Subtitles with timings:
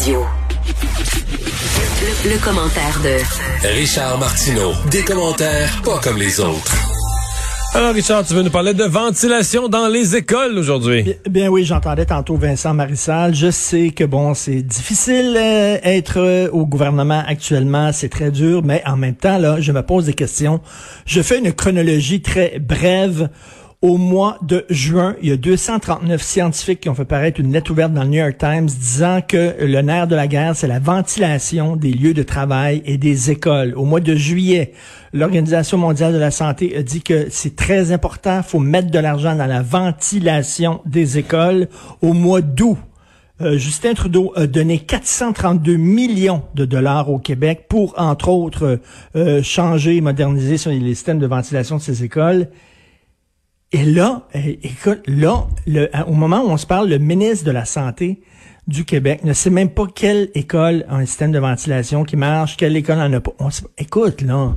[0.00, 0.24] Radio.
[2.24, 4.72] Le, commentaire de Richard Martineau.
[4.90, 6.74] Des commentaires pas comme les autres.
[7.74, 11.02] Alors Richard, tu veux nous parler de ventilation dans les écoles aujourd'hui?
[11.02, 13.34] Bien, bien, oui, j'entendais tantôt Vincent Marissal.
[13.34, 18.62] Je sais que bon, c'est difficile euh, être euh, au gouvernement actuellement, c'est très dur,
[18.64, 20.62] mais en même temps là, je me pose des questions.
[21.04, 23.28] Je fais une chronologie très brève
[23.82, 27.70] au mois de juin, il y a 239 scientifiques qui ont fait paraître une lettre
[27.70, 30.78] ouverte dans le New York Times disant que le nerf de la guerre, c'est la
[30.78, 33.72] ventilation des lieux de travail et des écoles.
[33.76, 34.74] Au mois de juillet,
[35.14, 39.34] l'Organisation mondiale de la santé a dit que c'est très important, faut mettre de l'argent
[39.34, 41.68] dans la ventilation des écoles.
[42.02, 42.76] Au mois d'août,
[43.40, 48.78] euh, Justin Trudeau a donné 432 millions de dollars au Québec pour, entre autres,
[49.16, 52.48] euh, changer et moderniser les systèmes de ventilation de ces écoles.
[53.72, 55.46] Et là, eh, écoute, là,
[56.08, 58.20] au moment où on se parle, le ministre de la Santé
[58.66, 62.56] du Québec ne sait même pas quelle école a un système de ventilation qui marche,
[62.56, 63.32] quelle école en a pas.
[63.78, 64.56] écoute, là,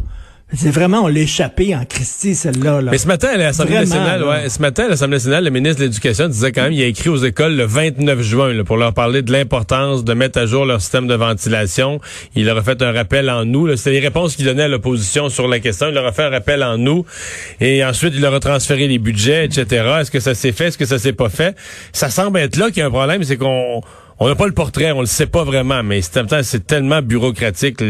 [0.56, 2.82] c'est vraiment, on l'a échappé en Christie, celle-là.
[2.82, 2.92] Là.
[2.92, 5.86] Mais ce matin, à l'Assemblée nationale, ouais, ce matin, à l'Assemblée nationale, le ministre de
[5.86, 8.94] l'Éducation disait quand même, il a écrit aux écoles le 29 juin là, pour leur
[8.94, 12.00] parler de l'importance de mettre à jour leur système de ventilation.
[12.36, 13.76] Il leur a fait un rappel en nous.
[13.76, 15.88] C'était les réponses qu'il donnait à l'opposition sur la question.
[15.90, 17.06] Il leur a fait un rappel en nous.
[17.60, 19.86] Et ensuite, il leur a transféré les budgets, etc.
[20.02, 20.68] Est-ce que ça s'est fait?
[20.68, 21.56] Est-ce que ça s'est pas fait?
[21.92, 23.82] Ça semble être là qu'il y a un problème, c'est qu'on
[24.20, 27.82] on n'a pas le portrait, on le sait pas vraiment, mais c'est tellement bureaucratique.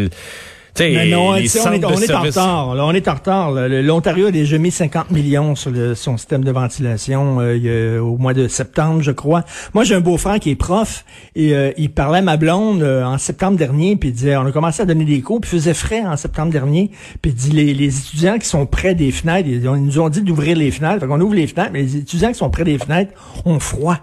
[0.79, 2.67] Mais non, on, est, on, est, en retard.
[2.69, 3.51] on est en retard.
[3.51, 8.33] L'Ontario a déjà mis 50 millions sur le, son système de ventilation euh, au mois
[8.33, 9.43] de septembre, je crois.
[9.75, 13.03] Moi, j'ai un beau-frère qui est prof et euh, il parlait à ma blonde euh,
[13.03, 15.75] en septembre dernier, puis il disait, on a commencé à donner des cours, puis faisait
[15.75, 16.89] frais en septembre dernier,
[17.21, 20.21] puis il dit, les, les, étudiants qui sont près des fenêtres, ils, nous ont dit
[20.21, 22.79] d'ouvrir les fenêtres, fait qu'on ouvre les fenêtres, mais les étudiants qui sont près des
[22.79, 23.13] fenêtres
[23.45, 23.97] ont froid.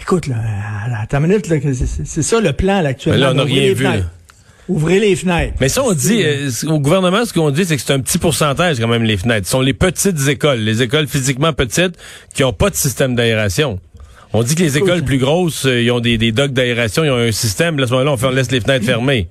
[0.00, 0.36] Écoute, là,
[1.00, 1.46] à ta minute,
[2.04, 3.18] c'est ça le plan là, actuellement.
[3.18, 3.86] là, on n'a rien vu.
[4.68, 5.54] Ouvrez les fenêtres.
[5.60, 8.18] Mais ça, on dit, euh, au gouvernement, ce qu'on dit, c'est que c'est un petit
[8.18, 9.46] pourcentage quand même, les fenêtres.
[9.46, 11.96] Ce sont les petites écoles, les écoles physiquement petites
[12.34, 13.78] qui ont pas de système d'aération.
[14.32, 17.10] On dit que les écoles plus grosses, euh, ils ont des, des docks d'aération, ils
[17.10, 17.78] ont un système.
[17.78, 19.28] Là, à ce moment-là, on, laisse les fenêtres fermées.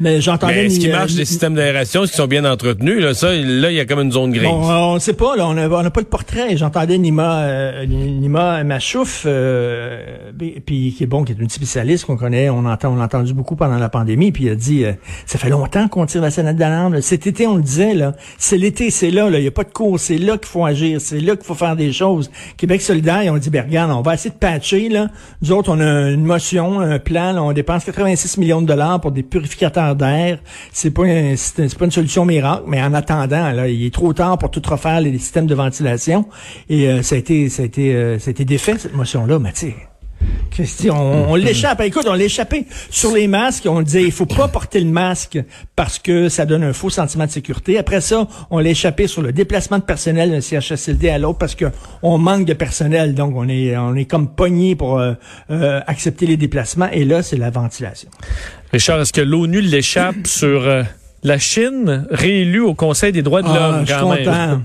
[0.00, 0.68] Mais j'entendais.
[0.70, 3.00] ce qui marche, les systèmes d'aération, est-ce qu'ils sont bien entretenus?
[3.02, 4.48] Là, ça, là, il y a comme une zone grise.
[4.48, 6.56] on ne sait pas, là, on n'a on a pas le portrait.
[6.56, 10.30] J'entendais Nima, euh, Nima Machouf, euh,
[10.64, 13.34] puis qui est bon, qui est une spécialiste qu'on connaît, on entend, on l'a entendu
[13.34, 14.92] beaucoup pendant la pandémie, puis il a dit, euh,
[15.26, 17.00] ça fait longtemps qu'on tire la sonnette d'alarme.
[17.00, 19.64] Cet été, on le disait, là, c'est l'été, c'est là, là, il n'y a pas
[19.64, 22.30] de cours, c'est là qu'il faut agir, c'est là qu'il faut faire des choses.
[22.56, 25.08] Québec solidaire, ils ont dit, ben regarde, on va essayer de patcher, là.
[25.42, 29.10] Nous autres, on a une motion, un plan, on dépense 86 millions de dollars pour
[29.10, 30.38] des purificateurs d'air.
[30.72, 31.02] C'est pas,
[31.36, 34.62] c'est pas une solution miracle, mais en attendant, là, il est trop tard pour tout
[34.66, 36.26] refaire les, systèmes de ventilation.
[36.68, 39.38] Et euh, ça a été, ça a été, euh, ça a été défait cette motion-là,
[39.38, 39.74] mais tu
[40.90, 41.80] on, on l'échappe.
[41.82, 43.66] Écoute, on l'échappait sur les masques.
[43.66, 45.38] On disait, il faut pas porter le masque
[45.76, 47.78] parce que ça donne un faux sentiment de sécurité.
[47.78, 51.66] Après ça, on l'échappait sur le déplacement de personnel d'un CHSLD à l'autre parce que
[52.02, 53.14] on manque de personnel.
[53.14, 55.14] Donc, on est, on est comme pogné pour euh,
[55.50, 56.88] euh, accepter les déplacements.
[56.92, 58.10] Et là, c'est la ventilation.
[58.72, 60.66] Richard, est-ce que l'ONU l'échappe sur...
[60.66, 60.82] Euh,
[61.24, 63.86] la Chine réélue au Conseil des droits de ah, l'homme.
[63.86, 64.60] je suis content.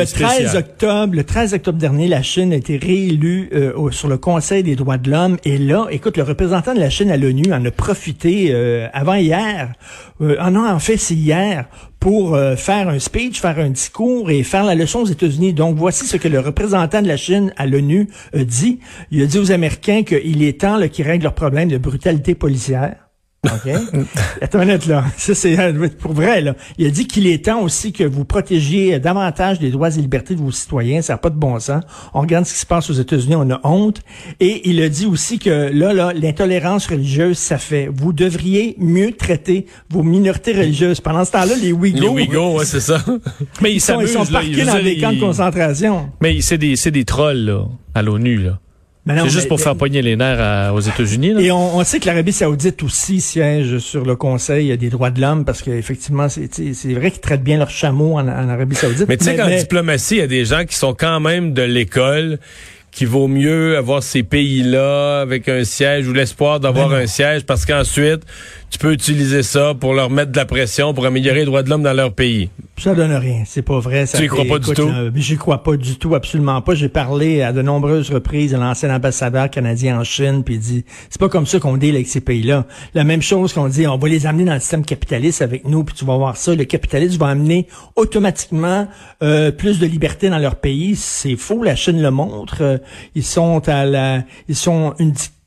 [0.00, 4.18] Le 13 octobre, le 13 octobre dernier, la Chine a été réélue euh, sur le
[4.18, 5.36] Conseil des droits de l'homme.
[5.44, 9.14] Et là, écoute, le représentant de la Chine à l'ONU en a profité euh, avant
[9.14, 9.72] hier.
[10.20, 11.66] Euh, ah non, en fait, c'est hier
[12.00, 15.52] pour euh, faire un speech, faire un discours et faire la leçon aux États-Unis.
[15.52, 18.80] Donc, voici ce que le représentant de la Chine à l'ONU a dit.
[19.12, 23.01] Il a dit aux Américains qu'il est temps qu'ils règlent leurs problèmes de brutalité policière.
[23.44, 23.72] OK?
[24.40, 25.04] Attends une minute, là.
[25.16, 26.54] Ça, c'est euh, pour vrai, là.
[26.78, 30.36] Il a dit qu'il est temps aussi que vous protégiez davantage les droits et libertés
[30.36, 31.02] de vos citoyens.
[31.02, 31.82] Ça n'a pas de bon sens.
[32.14, 34.00] On regarde ce qui se passe aux États-Unis, on a honte.
[34.38, 37.88] Et il a dit aussi que là, là, l'intolérance religieuse, ça fait.
[37.92, 41.00] Vous devriez mieux traiter vos minorités religieuses.
[41.00, 42.00] Pendant ce temps-là, les Ouïghours.
[42.00, 43.04] Les Ouïghours, ouais, c'est ça.
[43.60, 46.10] Mais ils, sont, ils sont parqués dans des camps de concentration.
[46.20, 48.60] Mais c'est des, c'est des trolls, là, à l'ONU, là.
[49.06, 51.34] C'est juste pour faire pogner les nerfs aux États-Unis.
[51.40, 55.44] Et on, sait que l'Arabie saoudite aussi siège sur le Conseil des droits de l'homme
[55.44, 59.08] parce qu'effectivement, c'est vrai qu'ils traitent bien leurs chameaux en, Arabie saoudite.
[59.08, 61.62] Mais tu sais qu'en diplomatie, il y a des gens qui sont quand même de
[61.62, 62.38] l'école
[62.92, 67.44] qu'il vaut mieux avoir ces pays-là avec un siège ou l'espoir d'avoir ben un siège
[67.44, 68.22] parce qu'ensuite,
[68.72, 71.68] tu peux utiliser ça pour leur mettre de la pression pour améliorer les droits de
[71.68, 72.48] l'homme dans leur pays.
[72.78, 74.06] Ça donne rien, c'est pas vrai.
[74.06, 74.88] Ça tu y crois pas du tout?
[74.88, 76.74] Euh, j'y crois pas du tout, absolument pas.
[76.74, 80.84] J'ai parlé à de nombreuses reprises à l'ancien ambassadeur canadien en Chine, puis il dit,
[81.10, 82.66] c'est pas comme ça qu'on deal avec ces pays-là.
[82.94, 85.84] La même chose qu'on dit, on va les amener dans le système capitaliste avec nous,
[85.84, 86.54] puis tu vas voir ça.
[86.54, 88.88] Le capitalisme va amener automatiquement
[89.22, 90.96] euh, plus de liberté dans leur pays.
[90.96, 92.62] C'est faux, la Chine le montre.
[92.62, 92.78] Euh,
[93.14, 95.41] ils sont à la, ils sont une dictature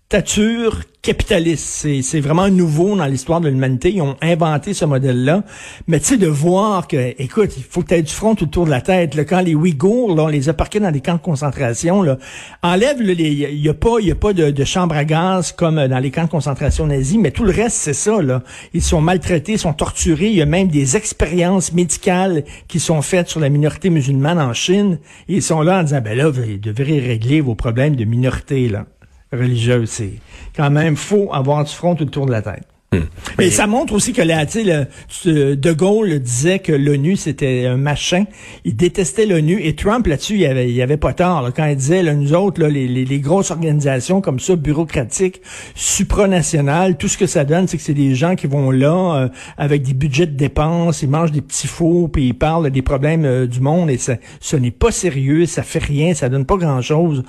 [1.02, 1.88] capitaliste.
[2.02, 3.92] C'est vraiment nouveau dans l'histoire de l'humanité.
[3.92, 5.44] Ils ont inventé ce modèle-là.
[5.88, 8.66] Mais tu sais, de voir que, écoute, il faut que tu du front tout autour
[8.66, 9.16] de la tête.
[9.16, 12.18] Là, quand les Ouïghours, là, on les a parqués dans des camps de concentration, là,
[12.64, 16.00] enlève, il n'y a pas, y a pas de, de, chambre à gaz comme dans
[16.00, 18.22] les camps de concentration nazis, mais tout le reste, c'est ça.
[18.22, 18.42] Là.
[18.74, 20.28] Ils sont maltraités, ils sont torturés.
[20.28, 24.54] Il y a même des expériences médicales qui sont faites sur la minorité musulmane en
[24.54, 25.00] Chine.
[25.28, 28.70] Et ils sont là en disant, ben là, vous devrez régler vos problèmes de minorité.
[28.70, 28.86] là
[29.32, 29.90] religieuse.
[29.90, 30.20] C'est
[30.56, 32.68] quand même faux avoir du front tout autour de la tête.
[32.94, 33.00] Hmm.
[33.40, 38.26] Mais, ça montre aussi que là, le, De Gaulle disait que l'ONU c'était un machin.
[38.64, 42.04] Il détestait l'ONU et Trump là-dessus, il avait, il avait pas tort quand il disait
[42.04, 45.42] là, nous autres, là, les, les, grosses organisations comme ça, bureaucratiques,
[45.74, 49.30] supranationales, tout ce que ça donne, c'est que c'est des gens qui vont là euh,
[49.58, 53.26] avec des budgets de dépenses, ils mangent des petits faux, puis ils parlent des problèmes
[53.26, 56.58] euh, du monde et ça, ce n'est pas sérieux, ça fait rien, ça donne pas
[56.58, 57.24] grand-chose.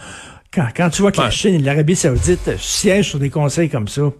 [0.74, 4.10] Quand, tu vois que la Chine et l'Arabie saoudite siègent sur des conseils comme ça,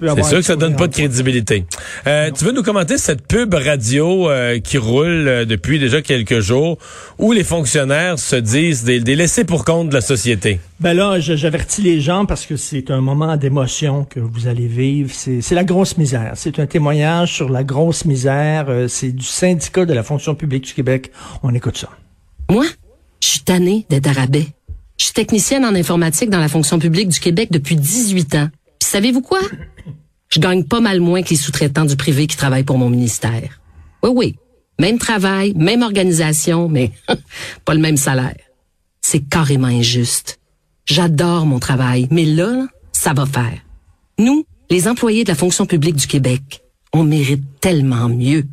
[0.00, 1.64] c'est sûr que ça donne pas de crédibilité.
[2.06, 6.40] Euh, tu veux nous commenter cette pub radio euh, qui roule euh, depuis déjà quelques
[6.40, 6.78] jours
[7.18, 10.60] où les fonctionnaires se disent des, des laissés pour compte de la société?
[10.78, 15.10] Ben là, j'avertis les gens parce que c'est un moment d'émotion que vous allez vivre.
[15.12, 16.32] C'est la grosse misère.
[16.34, 18.66] C'est un témoignage sur la grosse misère.
[18.88, 21.10] c'est du syndicat de la fonction publique du Québec.
[21.42, 21.88] On écoute ça.
[22.50, 22.66] Moi,
[23.20, 24.55] je suis tanné d'être arabais.
[25.16, 28.50] Je suis technicienne en informatique dans la fonction publique du Québec depuis 18 ans.
[28.78, 29.40] Puis savez-vous quoi?
[30.28, 33.62] Je gagne pas mal moins que les sous-traitants du privé qui travaillent pour mon ministère.
[34.02, 34.36] Oui, oui.
[34.78, 36.90] Même travail, même organisation, mais
[37.64, 38.36] pas le même salaire.
[39.00, 40.38] C'est carrément injuste.
[40.84, 43.58] J'adore mon travail, mais là, ça va faire.
[44.18, 46.62] Nous, les employés de la fonction publique du Québec,
[46.92, 48.44] on mérite tellement mieux.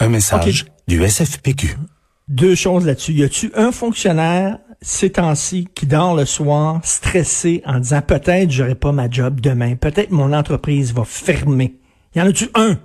[0.00, 1.76] Un message du SFPQ.
[2.26, 3.12] Deux choses là-dessus.
[3.12, 8.74] Y a-tu un fonctionnaire ces temps-ci qui dort le soir stressé en disant peut-être j'aurai
[8.74, 11.78] pas ma job demain, peut-être mon entreprise va fermer.
[12.14, 12.78] Y en a-tu un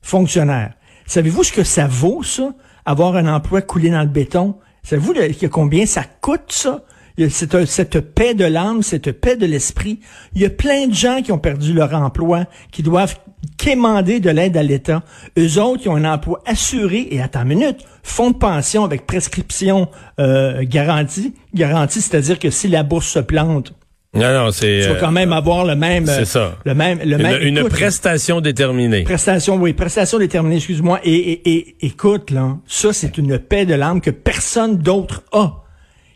[0.00, 0.74] fonctionnaire?
[1.06, 2.52] Savez-vous ce que ça vaut, ça,
[2.84, 4.56] avoir un emploi coulé dans le béton?
[4.82, 5.14] Savez-vous
[5.50, 6.82] combien ça coûte, ça?
[7.30, 10.00] Cette, cette paix de l'âme, cette paix de l'esprit.
[10.34, 13.16] Il y a plein de gens qui ont perdu leur emploi, qui doivent
[13.56, 15.02] quémander de l'aide à l'État.
[15.38, 19.06] Eux autres, qui ont un emploi assuré, et à ta minute, fonds de pension avec
[19.06, 19.88] prescription
[20.20, 23.74] euh, garantie, garantie, c'est-à-dire que si la bourse se plante,
[24.14, 24.80] non, non, c'est.
[24.82, 26.06] Tu vas quand même avoir le même.
[26.06, 26.56] C'est ça.
[26.64, 27.42] Le même, le même.
[27.42, 29.02] Une, prestation déterminée.
[29.02, 30.56] Prestation, oui, prestation déterminée.
[30.56, 31.00] Excuse-moi.
[31.04, 35.62] Et, et, et, écoute, là, ça c'est une paix de l'âme que personne d'autre a.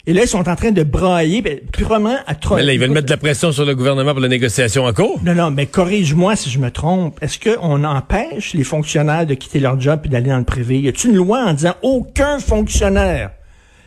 [0.04, 2.56] Et là, ils sont en train de brailler, ben, purement à trop.
[2.56, 4.92] Mais là, ils veulent mettre de la pression sur le gouvernement pour la négociation en
[4.92, 5.20] cours?
[5.22, 7.22] Non, non, mais corrige-moi si je me trompe.
[7.22, 10.80] Est-ce qu'on empêche les fonctionnaires de quitter leur job et d'aller dans le privé?
[10.80, 13.30] Y a-t-il une loi en disant aucun fonctionnaire,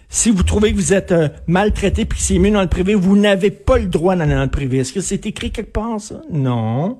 [0.07, 2.95] si vous trouvez que vous êtes euh, maltraité puis que c'est mieux dans le privé,
[2.95, 4.77] vous n'avez pas le droit d'aller dans le privé?
[4.77, 6.21] Est-ce que c'est écrit quelque part, ça?
[6.31, 6.99] Non.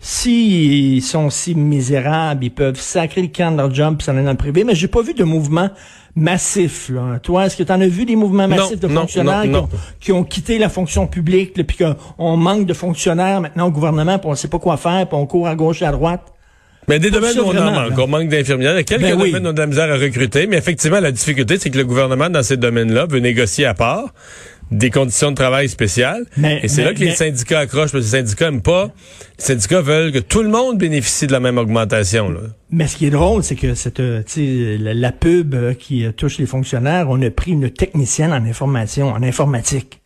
[0.00, 4.24] S'ils sont si misérables, ils peuvent sacrer le camp de leur job puis s'en aller
[4.24, 5.70] dans le privé, mais j'ai pas vu de mouvement
[6.14, 6.90] massif.
[6.90, 7.18] Là.
[7.22, 9.44] Toi, est-ce que tu en as vu des mouvements massifs de fonctionnaires
[10.00, 14.28] qui, ont, quitté la fonction publique, puis qu'on manque de fonctionnaires maintenant au gouvernement, puis
[14.28, 16.32] on sait pas quoi faire, puis on court à gauche et à droite?
[16.88, 17.98] Mais des domaines où on en manque.
[17.98, 18.74] On manque d'infirmières.
[18.74, 20.56] Il y a quelques ben domaines où on a de la misère à recruter, mais
[20.56, 24.12] effectivement, la difficulté, c'est que le gouvernement, dans ces domaines-là, veut négocier à part
[24.70, 26.26] des conditions de travail spéciales.
[26.42, 28.90] et c'est là que les syndicats accrochent, parce que les syndicats n'aiment pas.
[29.38, 32.28] Les syndicats veulent que tout le monde bénéficie de la même augmentation.
[32.28, 32.40] Là.
[32.70, 34.22] Mais ce qui est drôle, c'est que cette, euh,
[34.78, 38.44] la, la pub euh, qui euh, touche les fonctionnaires, on a pris une technicienne en
[38.44, 40.00] information, en informatique.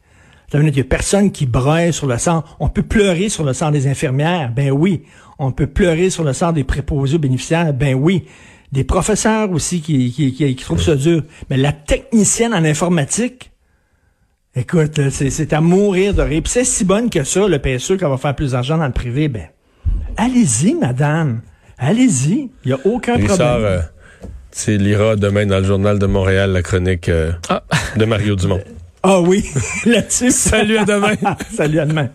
[0.52, 2.42] Il n'y a personne qui braille sur le sang.
[2.58, 5.02] On peut pleurer sur le sang des infirmières, ben oui.
[5.38, 8.24] On peut pleurer sur le sang des préposés aux bénéficiaires, ben oui.
[8.72, 11.22] Des professeurs aussi qui, qui, qui, qui trouvent ça dur.
[11.50, 13.49] Mais la technicienne en informatique,
[14.56, 16.42] Écoute, c'est à mourir de rire.
[16.46, 19.28] c'est si bonne que ça, le PSE, qu'on va faire plus d'argent dans le privé,
[19.28, 19.46] ben,
[20.16, 21.42] allez-y, madame.
[21.78, 22.50] Allez-y.
[22.64, 23.36] Il n'y a aucun problème.
[23.36, 23.82] Sort,
[24.50, 27.62] c'est lira demain dans le journal de Montréal, la chronique euh, ah.
[27.96, 28.60] de Mario Dumont.
[29.04, 29.48] Ah oui,
[29.86, 30.32] là-dessus.
[30.32, 31.14] Salut à demain.
[31.54, 32.10] Salut à demain.